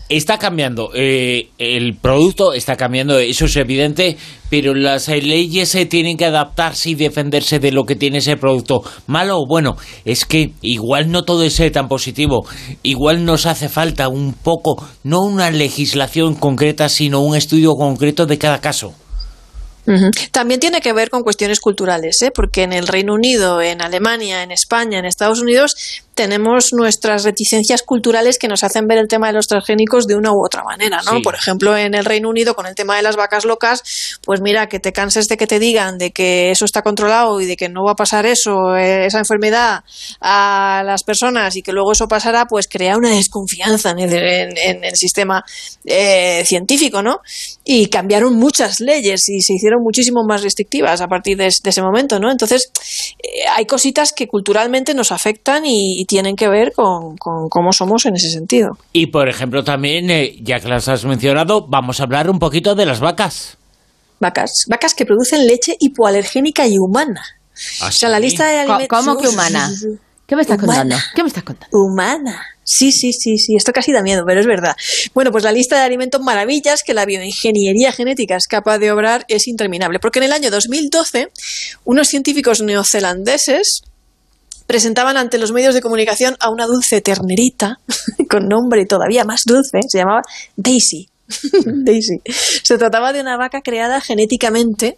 Está 0.09 0.37
cambiando, 0.37 0.91
eh, 0.93 1.49
el 1.57 1.97
producto 1.97 2.53
está 2.53 2.77
cambiando, 2.77 3.19
eso 3.19 3.43
es 3.43 3.55
evidente, 3.57 4.15
pero 4.49 4.73
las 4.73 5.06
eh, 5.09 5.21
leyes 5.21 5.77
tienen 5.89 6.17
que 6.17 6.25
adaptarse 6.25 6.89
y 6.89 6.95
defenderse 6.95 7.59
de 7.59 7.71
lo 7.71 7.85
que 7.85 7.95
tiene 7.95 8.19
ese 8.19 8.37
producto. 8.37 8.81
Malo 9.07 9.39
o 9.39 9.47
bueno, 9.47 9.77
es 10.05 10.25
que 10.25 10.53
igual 10.61 11.11
no 11.11 11.23
todo 11.23 11.43
es 11.43 11.59
eh, 11.59 11.71
tan 11.71 11.87
positivo, 11.87 12.45
igual 12.83 13.25
nos 13.25 13.45
hace 13.45 13.69
falta 13.69 14.07
un 14.07 14.33
poco, 14.33 14.83
no 15.03 15.23
una 15.23 15.51
legislación 15.51 16.35
concreta, 16.35 16.89
sino 16.89 17.21
un 17.21 17.35
estudio 17.35 17.73
concreto 17.75 18.25
de 18.25 18.37
cada 18.37 18.59
caso. 18.61 18.93
También 20.31 20.59
tiene 20.59 20.81
que 20.81 20.91
ver 20.91 21.09
con 21.09 21.23
cuestiones 21.23 21.61
culturales, 21.61 22.21
¿eh? 22.21 22.31
porque 22.33 22.63
en 22.63 22.73
el 22.73 22.87
Reino 22.87 23.13
Unido, 23.13 23.61
en 23.61 23.81
Alemania, 23.81 24.43
en 24.43 24.51
España, 24.51 24.99
en 24.99 25.05
Estados 25.05 25.39
Unidos, 25.39 26.03
tenemos 26.17 26.73
nuestras 26.73 27.23
reticencias 27.23 27.81
culturales 27.83 28.37
que 28.37 28.49
nos 28.49 28.63
hacen 28.65 28.87
ver 28.87 28.97
el 28.97 29.07
tema 29.07 29.27
de 29.27 29.33
los 29.33 29.47
transgénicos 29.47 30.05
de 30.07 30.15
una 30.15 30.33
u 30.33 30.43
otra 30.45 30.63
manera, 30.63 30.97
¿no? 31.05 31.11
Sí. 31.13 31.21
Por 31.21 31.35
ejemplo, 31.35 31.77
en 31.77 31.93
el 31.93 32.03
Reino 32.03 32.27
Unido, 32.29 32.55
con 32.55 32.65
el 32.65 32.75
tema 32.75 32.97
de 32.97 33.03
las 33.03 33.15
vacas 33.15 33.45
locas, 33.45 34.17
pues 34.25 34.41
mira, 34.41 34.67
que 34.67 34.79
te 34.81 34.91
canses 34.91 35.29
de 35.29 35.37
que 35.37 35.47
te 35.47 35.59
digan 35.59 35.97
de 35.97 36.11
que 36.11 36.51
eso 36.51 36.65
está 36.65 36.81
controlado 36.81 37.39
y 37.39 37.45
de 37.45 37.55
que 37.55 37.69
no 37.69 37.83
va 37.85 37.91
a 37.93 37.95
pasar 37.95 38.25
eso, 38.25 38.75
eh, 38.75 39.05
esa 39.05 39.19
enfermedad 39.19 39.83
a 40.19 40.81
las 40.85 41.03
personas 41.03 41.55
y 41.55 41.61
que 41.61 41.71
luego 41.71 41.91
eso 41.93 42.07
pasará, 42.07 42.45
pues 42.45 42.67
crea 42.67 42.97
una 42.97 43.11
desconfianza 43.11 43.91
en 43.91 43.99
el, 43.99 44.13
en- 44.13 44.57
en 44.57 44.83
el 44.83 44.95
sistema 44.95 45.43
eh, 45.85 46.43
científico, 46.45 47.01
¿no? 47.03 47.19
Y 47.63 47.87
cambiaron 47.87 48.35
muchas 48.35 48.79
leyes 48.79 49.29
y 49.29 49.41
se 49.41 49.53
hicieron 49.53 49.83
muchísimo 49.83 50.23
más 50.27 50.41
restrictivas 50.41 50.99
a 51.01 51.07
partir 51.07 51.37
de, 51.37 51.45
es- 51.47 51.61
de 51.63 51.69
ese 51.69 51.81
momento, 51.83 52.19
¿no? 52.19 52.31
Entonces, 52.31 52.71
eh, 53.21 53.47
hay 53.55 53.65
cositas 53.65 54.13
que 54.13 54.27
culturalmente 54.27 54.93
nos 54.95 55.11
afectan 55.11 55.65
y, 55.65 56.01
y 56.01 56.05
tienen 56.07 56.35
que 56.35 56.47
ver 56.47 56.71
con, 56.73 57.17
con 57.17 57.49
cómo 57.49 57.71
somos 57.73 58.05
en 58.05 58.15
ese 58.15 58.29
sentido. 58.31 58.77
Y 58.93 59.07
por 59.07 59.29
ejemplo 59.29 59.63
también, 59.63 60.09
eh, 60.09 60.35
ya 60.41 60.59
que 60.59 60.67
las 60.67 60.87
has 60.87 61.05
mencionado, 61.05 61.67
vamos 61.67 61.99
a 61.99 62.03
hablar 62.03 62.29
un 62.29 62.39
poquito 62.39 62.73
de 62.75 62.85
las 62.85 62.99
vacas. 62.99 63.57
Vacas, 64.19 64.51
vacas 64.67 64.93
que 64.95 65.05
producen 65.05 65.45
leche 65.45 65.75
hipoalergénica 65.79 66.65
y 66.67 66.77
humana. 66.79 67.21
¿Ah, 67.81 67.87
O 67.89 67.91
sea, 67.91 68.09
la 68.09 68.17
sí? 68.17 68.23
lista 68.23 68.47
de 68.47 68.59
alimentos... 68.59 68.87
¿Cómo 68.87 69.17
que 69.19 69.27
humana? 69.27 69.69
¿Qué 70.25 70.35
me 70.35 70.41
estás 70.41 70.57
Humana. 70.61 70.79
contando? 70.81 70.97
¿Qué 71.15 71.23
me 71.23 71.27
estás 71.29 71.43
contando? 71.43 71.77
Humana. 71.77 72.41
Sí, 72.63 72.91
sí, 72.91 73.13
sí, 73.13 73.37
sí. 73.37 73.55
Esto 73.55 73.71
casi 73.71 73.93
da 73.93 74.01
miedo, 74.03 74.23
pero 74.27 74.41
es 74.41 74.45
verdad. 74.45 74.75
Bueno, 75.13 75.31
pues 75.31 75.45
la 75.45 75.53
lista 75.53 75.77
de 75.77 75.83
alimentos 75.83 76.19
maravillas 76.21 76.83
que 76.83 76.93
la 76.93 77.05
bioingeniería 77.05 77.93
genética 77.93 78.35
es 78.35 78.45
capaz 78.45 78.77
de 78.79 78.91
obrar 78.91 79.23
es 79.29 79.47
interminable. 79.47 79.99
Porque 79.99 80.19
en 80.19 80.23
el 80.25 80.33
año 80.33 80.51
2012, 80.51 81.29
unos 81.85 82.09
científicos 82.09 82.61
neozelandeses 82.61 83.83
presentaban 84.67 85.17
ante 85.17 85.37
los 85.37 85.51
medios 85.51 85.73
de 85.73 85.81
comunicación 85.81 86.35
a 86.39 86.49
una 86.49 86.67
dulce 86.67 87.01
ternerita, 87.01 87.79
con 88.29 88.47
nombre 88.47 88.85
todavía 88.85 89.23
más 89.23 89.43
dulce, 89.45 89.79
se 89.87 89.97
llamaba 89.97 90.21
Daisy. 90.55 91.09
Daisy. 91.65 92.21
Se 92.63 92.77
trataba 92.77 93.11
de 93.11 93.21
una 93.21 93.37
vaca 93.37 93.61
creada 93.61 93.99
genéticamente 93.99 94.97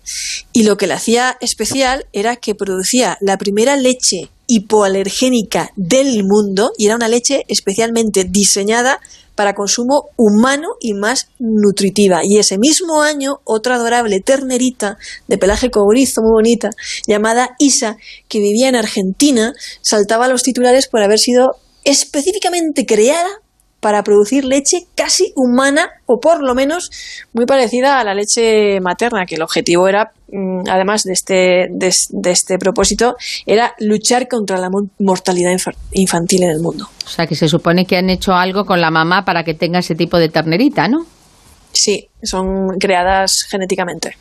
y 0.53 0.63
lo 0.63 0.77
que 0.77 0.87
la 0.87 0.95
hacía 0.95 1.37
especial 1.39 2.05
era 2.13 2.35
que 2.35 2.55
producía 2.55 3.17
la 3.21 3.37
primera 3.37 3.77
leche 3.77 4.29
hipoalergénica 4.49 5.69
del 5.75 6.23
mundo 6.25 6.71
y 6.77 6.87
era 6.87 6.95
una 6.95 7.07
leche 7.07 7.45
especialmente 7.47 8.25
diseñada 8.25 8.99
para 9.35 9.53
consumo 9.53 10.09
humano 10.17 10.69
y 10.81 10.93
más 10.95 11.29
nutritiva. 11.37 12.21
Y 12.23 12.39
ese 12.39 12.57
mismo 12.57 13.01
año, 13.01 13.39
otra 13.45 13.75
adorable 13.75 14.19
ternerita 14.19 14.97
de 15.27 15.37
pelaje 15.37 15.69
cobrizo 15.69 16.21
muy 16.21 16.31
bonita, 16.31 16.71
llamada 17.07 17.55
Isa, 17.59 17.95
que 18.27 18.39
vivía 18.39 18.67
en 18.67 18.75
Argentina, 18.75 19.53
saltaba 19.81 20.25
a 20.25 20.27
los 20.27 20.43
titulares 20.43 20.87
por 20.87 21.03
haber 21.03 21.19
sido 21.19 21.51
específicamente 21.85 22.85
creada 22.85 23.29
para 23.79 24.03
producir 24.03 24.43
leche 24.43 24.87
casi 24.95 25.31
humana 25.35 25.89
o 26.05 26.19
por 26.19 26.43
lo 26.43 26.53
menos 26.53 26.89
muy 27.31 27.45
parecida 27.45 27.99
a 27.99 28.03
la 28.03 28.15
leche 28.15 28.81
materna, 28.81 29.25
que 29.25 29.35
el 29.35 29.43
objetivo 29.43 29.87
era, 29.87 30.11
además 30.69 31.03
de 31.03 31.13
este, 31.13 31.67
de, 31.69 32.31
este 32.31 32.57
propósito, 32.57 33.15
era 33.45 33.73
luchar 33.79 34.27
contra 34.27 34.57
la 34.57 34.69
mortalidad 34.99 35.51
infantil 35.91 36.43
en 36.43 36.49
el 36.49 36.59
mundo. 36.59 36.87
O 37.05 37.09
sea, 37.09 37.27
que 37.27 37.35
se 37.35 37.47
supone 37.47 37.85
que 37.85 37.97
han 37.97 38.09
hecho 38.09 38.33
algo 38.33 38.65
con 38.65 38.81
la 38.81 38.91
mamá 38.91 39.25
para 39.25 39.43
que 39.43 39.53
tenga 39.53 39.79
ese 39.79 39.95
tipo 39.95 40.17
de 40.17 40.29
ternerita, 40.29 40.87
¿no? 40.87 41.05
Sí, 41.71 42.07
son 42.23 42.77
creadas 42.79 43.43
genéticamente. 43.49 44.15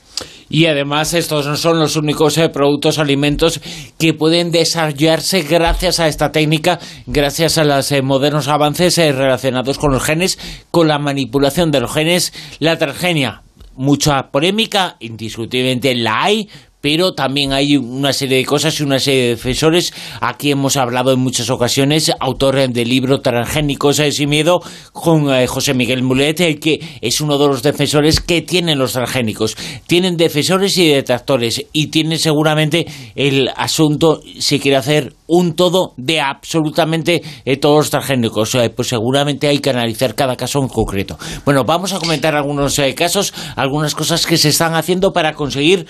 Y 0.50 0.67
además 0.67 1.15
estos 1.15 1.47
no 1.47 1.57
son 1.57 1.79
los 1.79 1.97
únicos 1.97 2.38
eh, 2.38 2.49
productos 2.49 2.99
alimentos 2.99 3.61
que 3.99 4.15
pueden 4.15 4.50
desarrollarse 4.50 5.43
gracias 5.43 6.00
a 6.00 6.09
esta 6.09 6.33
técnica, 6.33 6.79
gracias 7.07 7.59
a 7.59 7.65
los 7.65 7.93
eh, 7.93 8.03
modernos 8.03 8.49
avances 8.49 8.97
eh, 8.99 9.12
relacionados 9.12 9.79
con 9.79 9.93
los 9.93 10.03
genes, 10.03 10.38
con 10.71 10.88
la 10.88 10.99
manipulación 10.99 11.71
de 11.71 11.81
los 11.81 11.93
genes, 11.93 12.33
la 12.61 12.79
transgenia. 12.79 13.43
Mucha 13.78 14.32
polémica, 14.32 14.97
indiscutiblemente 14.99 15.94
la 15.94 16.25
hay, 16.25 16.49
pero 16.80 17.14
también 17.14 17.52
hay 17.52 17.76
una 17.76 18.12
serie 18.12 18.38
de 18.38 18.44
cosas 18.44 18.78
y 18.78 18.82
una 18.82 18.99
serie 18.99 19.23
de 19.23 19.28
defensores. 19.30 19.92
Aquí 20.20 20.50
hemos 20.50 20.76
hablado 20.76 21.12
en 21.12 21.20
muchas 21.20 21.50
ocasiones, 21.50 22.12
autor 22.20 22.56
del 22.68 22.88
libro 22.88 23.20
Transgénicos 23.20 23.97
sin 24.11 24.28
miedo, 24.28 24.61
con 24.92 25.32
eh, 25.32 25.47
José 25.47 25.75
Miguel 25.75 26.02
Mulet, 26.02 26.40
el 26.40 26.61
que 26.61 26.80
es 27.00 27.20
uno 27.20 27.38
de 27.38 27.49
los 27.49 27.62
defensores 27.62 28.20
que 28.20 28.42
tienen 28.42 28.78
los 28.78 28.92
transgénicos. 28.92 29.56
Tienen 29.87 30.16
defensores 30.16 30.76
y 30.78 30.88
detractores 30.88 31.64
y 31.73 31.88
tienen 31.88 32.18
seguramente 32.18 32.87
el 33.14 33.50
asunto, 33.56 34.20
si 34.38 34.61
quiere 34.61 34.76
hacer 34.76 35.14
un 35.26 35.54
todo 35.54 35.92
de 35.97 36.20
absolutamente 36.20 37.23
eh, 37.44 37.56
todos 37.56 37.76
los 37.76 37.90
transgénicos. 37.90 38.54
Eh, 38.54 38.70
pues 38.70 38.88
seguramente 38.88 39.49
hay 39.49 39.58
que 39.58 39.70
analizar 39.70 40.14
cada 40.14 40.37
caso 40.37 40.61
en 40.61 40.68
concreto. 40.68 41.18
Bueno, 41.44 41.64
vamos 41.64 41.92
a 41.92 41.99
comentar 41.99 42.35
algunos 42.35 42.80
casos, 42.94 43.35
algunas 43.56 43.94
cosas 43.94 44.26
que 44.26 44.38
se 44.38 44.49
están 44.49 44.75
haciendo 44.75 45.12
para 45.12 45.35
conseguir 45.35 45.87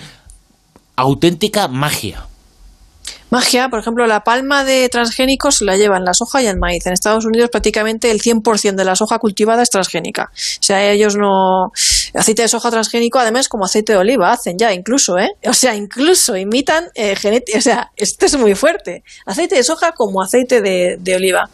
auténtica 0.99 1.67
magia. 1.67 2.25
Magia, 3.31 3.69
por 3.69 3.79
ejemplo, 3.79 4.07
la 4.07 4.23
palma 4.23 4.63
de 4.63 4.89
transgénicos 4.89 5.61
la 5.61 5.77
llevan 5.77 6.03
la 6.03 6.15
soja 6.15 6.41
y 6.41 6.47
el 6.47 6.57
maíz. 6.57 6.85
En 6.87 6.93
Estados 6.93 7.25
Unidos 7.25 7.51
prácticamente 7.51 8.09
el 8.09 8.21
100% 8.21 8.75
de 8.75 8.85
la 8.85 8.95
soja 8.95 9.19
cultivada 9.19 9.61
es 9.61 9.69
transgénica. 9.69 10.31
O 10.33 10.63
sea, 10.63 10.91
ellos 10.91 11.15
no... 11.15 11.71
Aceite 12.15 12.41
de 12.41 12.47
soja 12.47 12.71
transgénico, 12.71 13.19
además, 13.19 13.47
como 13.47 13.65
aceite 13.65 13.93
de 13.93 13.99
oliva, 13.99 14.31
hacen 14.31 14.57
ya 14.57 14.73
incluso, 14.73 15.19
¿eh? 15.19 15.29
O 15.45 15.53
sea, 15.53 15.75
incluso 15.75 16.35
imitan 16.37 16.85
eh, 16.95 17.15
genética... 17.15 17.59
O 17.59 17.61
sea, 17.61 17.91
esto 17.95 18.25
es 18.25 18.35
muy 18.35 18.55
fuerte. 18.55 19.03
Aceite 19.27 19.55
de 19.55 19.63
soja 19.63 19.91
como 19.91 20.23
aceite 20.23 20.61
de, 20.61 20.97
de 20.99 21.15
oliva. 21.15 21.49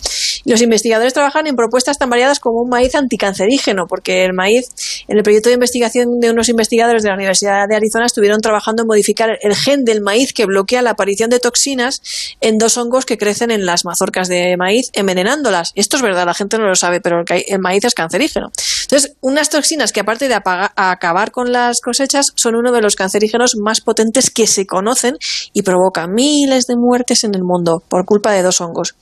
Los 0.46 0.62
investigadores 0.62 1.14
trabajan 1.14 1.48
en 1.48 1.56
propuestas 1.56 1.98
tan 1.98 2.10
variadas 2.10 2.40
como 2.40 2.62
un 2.62 2.70
maíz 2.70 2.94
anticancerígeno, 2.94 3.88
porque 3.88 4.26
el 4.26 4.34
maíz, 4.34 4.70
en 5.08 5.18
el 5.18 5.24
proyecto 5.24 5.50
de 5.50 5.56
investigación 5.56 6.20
de 6.20 6.30
unos 6.30 6.50
investigadores 6.50 7.02
de 7.02 7.10
la 7.10 7.16
Universidad 7.16 7.68
de 7.68 7.76
Arizona, 7.76 8.06
estuvieron 8.06 8.42
trabajando 8.42 8.84
en 8.84 8.88
modificar 8.88 9.40
el 9.42 9.56
gen 9.56 9.84
del 9.84 10.02
maíz 10.02 10.34
que 10.34 10.46
bloquea 10.46 10.84
la 10.84 10.92
aparición 10.92 11.32
de 11.32 11.40
toxinas 11.40 12.02
en 12.42 12.60
dos 12.60 12.78
hongos 12.78 13.06
que 13.06 13.18
crecen 13.18 13.50
en 13.50 13.66
las 13.66 13.86
mazorcas 13.86 14.28
de 14.28 14.56
maíz, 14.56 14.92
envenenándolas. 14.94 15.72
Esto 15.74 15.98
es 15.98 16.04
verdad, 16.04 16.26
la 16.26 16.36
gente 16.36 16.60
no 16.60 16.68
lo 16.68 16.76
sabe, 16.76 17.02
pero 17.02 17.24
el 17.28 17.60
maíz 17.60 17.84
es 17.84 17.96
cancerígeno. 17.96 18.52
Entonces, 18.84 19.16
unas 19.22 19.50
toxinas 19.50 19.92
que 19.92 20.02
aparte 20.02 20.28
de 20.28 20.36
acabar 20.36 21.32
con 21.32 21.52
las 21.52 21.82
cosechas, 21.82 22.34
son 22.36 22.56
uno 22.56 22.72
de 22.72 22.82
los 22.82 22.96
cancerígenos 22.96 23.56
más 23.56 23.82
potentes 23.82 24.30
que 24.30 24.46
se 24.46 24.68
conocen 24.68 25.18
y 25.54 25.64
provocan 25.64 26.14
miles 26.14 26.68
de 26.68 26.76
muertes 26.76 27.24
en 27.24 27.34
el 27.34 27.42
mundo 27.44 27.82
por 27.90 28.06
culpa 28.06 28.32
de 28.32 28.44
dos 28.44 28.62
hongos. 28.62 28.96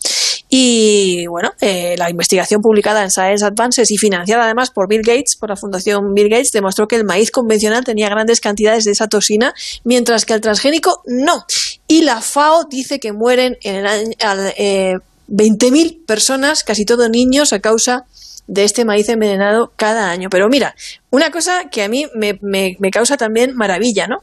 Y 0.55 1.25
bueno, 1.25 1.51
eh, 1.61 1.95
la 1.97 2.11
investigación 2.11 2.61
publicada 2.61 3.01
en 3.01 3.09
Science 3.09 3.43
Advances 3.43 3.89
y 3.89 3.97
financiada 3.97 4.43
además 4.43 4.69
por 4.69 4.87
Bill 4.87 5.01
Gates, 5.01 5.35
por 5.35 5.49
la 5.49 5.55
Fundación 5.55 6.13
Bill 6.13 6.29
Gates, 6.29 6.51
demostró 6.51 6.87
que 6.87 6.95
el 6.95 7.05
maíz 7.05 7.31
convencional 7.31 7.83
tenía 7.83 8.07
grandes 8.07 8.39
cantidades 8.39 8.83
de 8.83 8.91
esa 8.91 9.07
toxina, 9.07 9.55
mientras 9.83 10.25
que 10.25 10.33
el 10.33 10.41
transgénico 10.41 11.01
no. 11.07 11.43
Y 11.87 12.03
la 12.03 12.21
FAO 12.21 12.65
dice 12.65 12.99
que 12.99 13.13
mueren 13.13 13.57
en 13.63 13.77
el 13.77 14.53
eh, 14.55 14.93
20.000 15.27 16.05
personas, 16.05 16.63
casi 16.63 16.85
todos 16.85 17.09
niños, 17.09 17.51
a 17.51 17.59
causa 17.59 18.05
de 18.45 18.63
este 18.63 18.85
maíz 18.85 19.09
envenenado 19.09 19.73
cada 19.75 20.11
año. 20.11 20.29
Pero 20.29 20.49
mira, 20.49 20.75
una 21.09 21.31
cosa 21.31 21.67
que 21.71 21.81
a 21.81 21.89
mí 21.89 22.05
me, 22.13 22.37
me, 22.43 22.77
me 22.77 22.91
causa 22.91 23.17
también 23.17 23.55
maravilla, 23.55 24.05
¿no? 24.05 24.19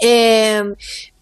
Eh, 0.00 0.62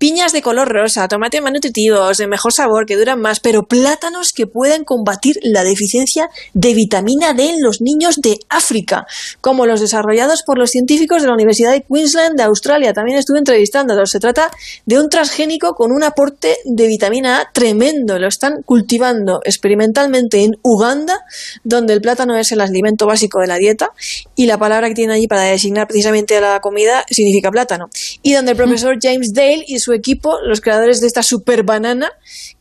piñas 0.04 0.32
de 0.32 0.42
color 0.42 0.68
rosa, 0.68 1.08
tomates 1.08 1.40
más 1.40 1.54
nutritivos, 1.54 2.18
de 2.18 2.26
mejor 2.26 2.52
sabor, 2.52 2.84
que 2.84 2.94
duran 2.94 3.22
más, 3.22 3.40
pero 3.40 3.62
plátanos 3.62 4.34
que 4.34 4.46
pueden 4.46 4.84
combatir 4.84 5.38
la 5.42 5.64
deficiencia 5.64 6.28
de 6.52 6.74
vitamina 6.74 7.32
D 7.32 7.48
en 7.48 7.62
los 7.62 7.80
niños 7.80 8.16
de 8.16 8.38
África, 8.50 9.06
como 9.40 9.64
los 9.64 9.80
desarrollados 9.80 10.42
por 10.42 10.58
los 10.58 10.68
científicos 10.68 11.22
de 11.22 11.28
la 11.28 11.32
Universidad 11.32 11.72
de 11.72 11.84
Queensland 11.84 12.36
de 12.36 12.42
Australia. 12.42 12.92
También 12.92 13.16
estuve 13.16 13.38
entrevistándolos. 13.38 14.10
Se 14.10 14.20
trata 14.20 14.50
de 14.84 15.00
un 15.00 15.08
transgénico 15.08 15.72
con 15.72 15.90
un 15.90 16.02
aporte 16.02 16.58
de 16.66 16.86
vitamina 16.86 17.40
A 17.40 17.50
tremendo. 17.50 18.18
Lo 18.18 18.28
están 18.28 18.60
cultivando 18.62 19.40
experimentalmente 19.42 20.44
en 20.44 20.50
Uganda, 20.60 21.20
donde 21.62 21.94
el 21.94 22.02
plátano 22.02 22.36
es 22.36 22.52
el 22.52 22.60
alimento 22.60 23.06
básico 23.06 23.40
de 23.40 23.46
la 23.46 23.56
dieta 23.56 23.88
y 24.36 24.44
la 24.44 24.58
palabra 24.58 24.88
que 24.88 24.96
tiene 24.96 25.14
allí 25.14 25.28
para 25.28 25.44
designar 25.44 25.86
precisamente 25.86 26.36
a 26.36 26.42
la 26.42 26.60
comida 26.60 27.06
significa 27.08 27.50
plátano. 27.50 27.88
Y 28.22 28.34
donde 28.34 28.50
el 28.50 28.58
profesor 28.58 28.98
James 29.00 29.32
Dale 29.32 29.64
y 29.66 29.78
su 29.78 29.93
equipo, 29.94 30.38
los 30.44 30.60
creadores 30.60 31.00
de 31.00 31.06
esta 31.06 31.22
super 31.22 31.62
banana, 31.62 32.10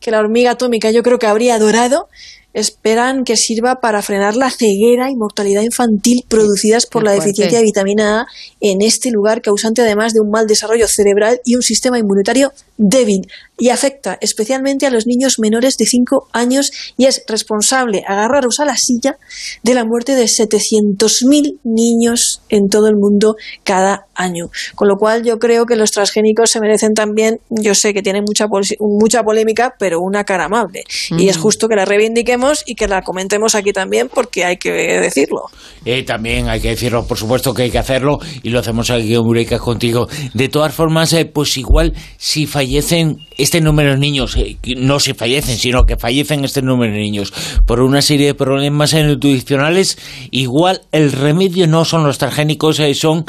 que 0.00 0.10
la 0.10 0.20
hormiga 0.20 0.52
atómica 0.52 0.90
yo 0.90 1.02
creo 1.02 1.18
que 1.18 1.26
habría 1.26 1.54
adorado, 1.54 2.08
esperan 2.54 3.24
que 3.24 3.36
sirva 3.36 3.80
para 3.80 4.00
frenar 4.00 4.36
la 4.36 4.48
ceguera 4.48 5.10
y 5.10 5.16
mortalidad 5.16 5.62
infantil 5.62 6.24
producidas 6.28 6.86
por 6.86 7.02
la 7.02 7.12
deficiencia 7.12 7.58
de 7.58 7.64
vitamina 7.64 8.20
A 8.20 8.26
en 8.60 8.80
este 8.80 9.10
lugar, 9.10 9.42
causante 9.42 9.82
además 9.82 10.14
de 10.14 10.20
un 10.20 10.30
mal 10.30 10.46
desarrollo 10.46 10.86
cerebral 10.86 11.40
y 11.44 11.56
un 11.56 11.62
sistema 11.62 11.98
inmunitario 11.98 12.52
débil 12.76 13.22
y 13.58 13.68
afecta 13.68 14.18
especialmente 14.20 14.86
a 14.86 14.90
los 14.90 15.06
niños 15.06 15.36
menores 15.38 15.76
de 15.76 15.86
5 15.86 16.28
años 16.32 16.72
y 16.96 17.06
es 17.06 17.22
responsable, 17.28 18.02
agarraros 18.06 18.58
a 18.58 18.64
la 18.64 18.76
silla, 18.76 19.16
de 19.62 19.74
la 19.74 19.84
muerte 19.84 20.16
de 20.16 20.24
700.000 20.24 21.60
niños 21.62 22.42
en 22.48 22.68
todo 22.68 22.88
el 22.88 22.96
mundo 22.96 23.36
cada 23.62 24.06
año. 24.14 24.46
Con 24.74 24.88
lo 24.88 24.96
cual 24.96 25.24
yo 25.24 25.38
creo 25.38 25.66
que 25.66 25.76
los 25.76 25.92
transgénicos 25.92 26.50
se 26.50 26.60
merecen 26.60 26.94
también, 26.94 27.38
yo 27.48 27.74
sé 27.74 27.94
que 27.94 28.02
tienen 28.02 28.24
mucha, 28.26 28.46
mucha 28.80 29.22
polémica, 29.22 29.74
pero 29.78 30.00
una 30.00 30.24
cara 30.24 30.46
amable. 30.46 30.82
Y 31.16 31.28
es 31.28 31.36
justo 31.36 31.68
que 31.68 31.76
la 31.76 31.84
reivindiquemos 31.84 32.64
y 32.66 32.74
que 32.74 32.88
la 32.88 33.02
comentemos 33.02 33.54
aquí 33.54 33.72
también 33.72 34.08
porque 34.12 34.44
hay 34.44 34.56
que 34.56 34.72
decirlo. 34.72 35.44
Eh, 35.84 36.02
también 36.02 36.48
hay 36.48 36.60
que 36.60 36.70
decirlo, 36.70 37.06
por 37.06 37.18
supuesto 37.18 37.54
que 37.54 37.62
hay 37.62 37.70
que 37.70 37.78
hacerlo 37.78 38.18
y 38.42 38.50
lo 38.50 38.58
hacemos 38.58 38.90
aquí 38.90 39.14
en 39.14 39.58
contigo. 39.58 40.08
De 40.32 40.48
todas 40.48 40.74
formas, 40.74 41.12
eh, 41.12 41.24
pues 41.26 41.56
igual 41.56 41.92
si 42.16 42.46
fallecen 42.64 43.18
este 43.36 43.60
número 43.60 43.90
de 43.90 43.98
niños, 43.98 44.36
eh, 44.36 44.56
no 44.78 44.98
se 44.98 45.12
fallecen, 45.12 45.58
sino 45.58 45.84
que 45.84 45.98
fallecen 45.98 46.44
este 46.44 46.62
número 46.62 46.94
de 46.94 46.98
niños 46.98 47.32
por 47.66 47.80
una 47.80 48.00
serie 48.00 48.28
de 48.28 48.34
problemas 48.34 48.94
nutricionales, 48.94 49.98
igual 50.30 50.80
el 50.90 51.12
remedio 51.12 51.66
no 51.66 51.84
son 51.84 52.04
los 52.04 52.16
transgénicos, 52.16 52.80
eh, 52.80 52.94
son 52.94 53.26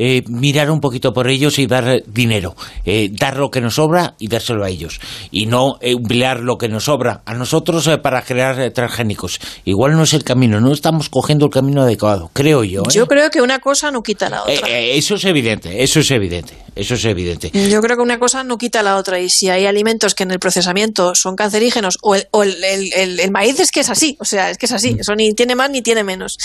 eh, 0.00 0.22
mirar 0.28 0.70
un 0.70 0.80
poquito 0.80 1.12
por 1.12 1.28
ellos 1.28 1.58
y 1.58 1.66
dar 1.66 2.04
dinero, 2.06 2.54
eh, 2.84 3.10
dar 3.10 3.36
lo 3.36 3.50
que 3.50 3.60
nos 3.60 3.74
sobra 3.74 4.14
y 4.20 4.28
dárselo 4.28 4.64
a 4.64 4.68
ellos, 4.68 5.00
y 5.32 5.46
no 5.46 5.76
emplear 5.80 6.38
lo 6.38 6.56
que 6.56 6.68
nos 6.68 6.84
sobra 6.84 7.22
a 7.26 7.34
nosotros 7.34 7.84
eh, 7.88 7.98
para 7.98 8.22
crear 8.22 8.70
transgénicos. 8.70 9.40
Igual 9.64 9.96
no 9.96 10.04
es 10.04 10.14
el 10.14 10.22
camino, 10.22 10.60
no 10.60 10.72
estamos 10.72 11.08
cogiendo 11.08 11.46
el 11.46 11.50
camino 11.50 11.82
adecuado, 11.82 12.30
creo 12.32 12.62
yo. 12.62 12.84
Yo 12.92 13.08
creo 13.08 13.28
que 13.30 13.42
una 13.42 13.58
cosa 13.58 13.90
no 13.90 14.02
quita 14.04 14.30
la 14.30 14.44
otra. 14.44 14.68
eso 14.68 15.16
es 15.16 15.24
evidente, 15.24 15.82
eso 15.82 15.98
es 15.98 16.10
evidente, 16.12 16.54
eso 16.76 16.94
es 16.94 17.04
evidente. 17.04 17.50
Yo 17.68 17.80
creo 17.80 17.96
que 17.96 18.02
una 18.02 18.20
cosa 18.20 18.44
no 18.44 18.56
quita 18.56 18.84
la 18.84 18.98
otra, 18.98 19.18
y 19.18 19.28
si 19.28 19.48
hay 19.48 19.66
alimentos 19.66 20.14
que 20.14 20.22
en 20.22 20.30
el 20.30 20.38
procesamiento 20.38 21.16
son 21.16 21.34
cancerígenos, 21.34 21.98
o 22.02 22.14
el, 22.14 22.24
el, 22.62 23.30
maíz 23.32 23.58
es 23.58 23.72
que 23.72 23.80
es 23.80 23.90
así, 23.90 24.16
o 24.20 24.24
sea, 24.24 24.50
es 24.50 24.58
que 24.58 24.66
es 24.66 24.72
así, 24.72 24.94
mm. 24.94 25.00
eso 25.00 25.16
ni 25.16 25.34
tiene 25.34 25.56
más 25.56 25.70
ni 25.70 25.82
tiene 25.82 26.04
menos, 26.04 26.38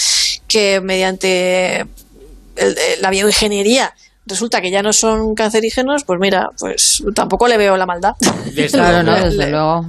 que 0.47 0.81
mediante 0.81 1.85
la 3.01 3.09
bioingeniería 3.09 3.93
resulta 4.25 4.61
que 4.61 4.71
ya 4.71 4.81
no 4.81 4.93
son 4.93 5.35
cancerígenos, 5.35 6.03
pues 6.05 6.19
mira, 6.19 6.49
pues 6.57 7.03
tampoco 7.13 7.47
le 7.47 7.57
veo 7.57 7.75
la 7.77 7.85
maldad. 7.85 8.13
Claro, 8.71 9.03
no, 9.03 9.25
desde 9.25 9.49
luego, 9.49 9.87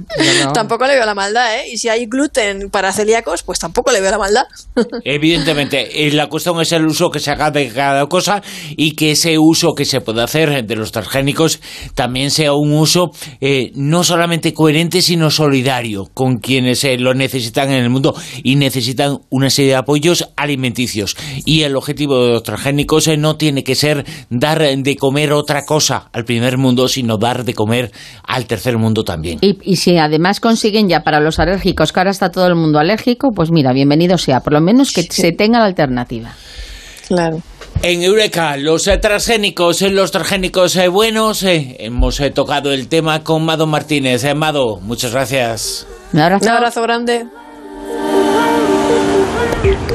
Tampoco 0.53 0.85
le 0.87 0.95
veo 0.95 1.05
la 1.05 1.15
maldad, 1.15 1.55
¿eh? 1.55 1.69
Y 1.71 1.77
si 1.77 1.89
hay 1.89 2.05
gluten 2.05 2.69
para 2.69 2.91
celíacos, 2.91 3.43
pues 3.43 3.59
tampoco 3.59 3.91
le 3.91 4.01
veo 4.01 4.11
la 4.11 4.17
maldad. 4.17 4.43
Evidentemente, 5.03 6.07
eh, 6.07 6.11
la 6.11 6.27
cuestión 6.27 6.59
es 6.61 6.71
el 6.71 6.85
uso 6.85 7.09
que 7.09 7.19
se 7.19 7.31
haga 7.31 7.51
de 7.51 7.69
cada 7.69 8.05
cosa 8.07 8.41
y 8.75 8.91
que 8.91 9.11
ese 9.11 9.37
uso 9.39 9.73
que 9.73 9.85
se 9.85 10.01
puede 10.01 10.21
hacer 10.21 10.65
de 10.65 10.75
los 10.75 10.91
transgénicos 10.91 11.61
también 11.93 12.31
sea 12.31 12.53
un 12.53 12.73
uso 12.73 13.11
eh, 13.41 13.71
no 13.75 14.03
solamente 14.03 14.53
coherente, 14.53 15.01
sino 15.01 15.29
solidario 15.29 16.09
con 16.13 16.37
quienes 16.37 16.83
eh, 16.83 16.97
lo 16.97 17.13
necesitan 17.13 17.71
en 17.71 17.83
el 17.83 17.89
mundo 17.89 18.15
y 18.43 18.55
necesitan 18.55 19.19
una 19.29 19.49
serie 19.49 19.71
de 19.71 19.77
apoyos 19.77 20.29
alimenticios. 20.35 21.15
Y 21.45 21.61
el 21.61 21.75
objetivo 21.75 22.25
de 22.25 22.33
los 22.33 22.43
transgénicos 22.43 23.07
no 23.17 23.37
tiene 23.37 23.63
que 23.63 23.75
ser 23.75 24.05
dar 24.29 24.61
de 24.61 24.95
comer 24.95 25.33
otra 25.33 25.65
cosa 25.65 26.09
al 26.13 26.25
primer 26.25 26.57
mundo, 26.57 26.87
sino 26.87 27.17
dar 27.17 27.43
de 27.43 27.53
comer 27.53 27.91
al 28.23 28.45
tercer 28.45 28.77
mundo 28.77 29.03
también. 29.03 29.39
Y, 29.41 29.75
si 29.75 29.97
además 29.97 30.39
consiguen 30.39 30.89
ya 30.89 31.01
para 31.01 31.19
los 31.19 31.39
alérgicos, 31.39 31.91
que 31.91 31.99
ahora 31.99 32.11
está 32.11 32.29
todo 32.29 32.47
el 32.47 32.55
mundo 32.55 32.79
alérgico, 32.79 33.29
pues 33.35 33.51
mira, 33.51 33.73
bienvenido 33.73 34.17
sea, 34.17 34.39
por 34.39 34.53
lo 34.53 34.61
menos 34.61 34.91
que 34.91 35.03
se 35.03 35.31
tenga 35.31 35.59
la 35.59 35.65
alternativa. 35.65 36.31
Claro. 37.07 37.41
En 37.83 38.01
Eureka, 38.01 38.57
los 38.57 38.87
eh, 38.87 38.97
transgénicos, 38.97 39.81
eh, 39.81 39.89
los 39.89 40.11
transgénicos 40.11 40.75
eh, 40.77 40.87
buenos, 40.87 41.43
hemos 41.43 42.21
tocado 42.33 42.71
el 42.71 42.87
tema 42.87 43.23
con 43.23 43.45
Mado 43.45 43.67
Martínez. 43.67 44.23
Mado, 44.35 44.79
muchas 44.81 45.11
gracias. 45.11 45.85
Un 46.13 46.19
abrazo. 46.19 46.45
Un 46.45 46.51
abrazo 46.51 46.81
grande. 46.81 47.25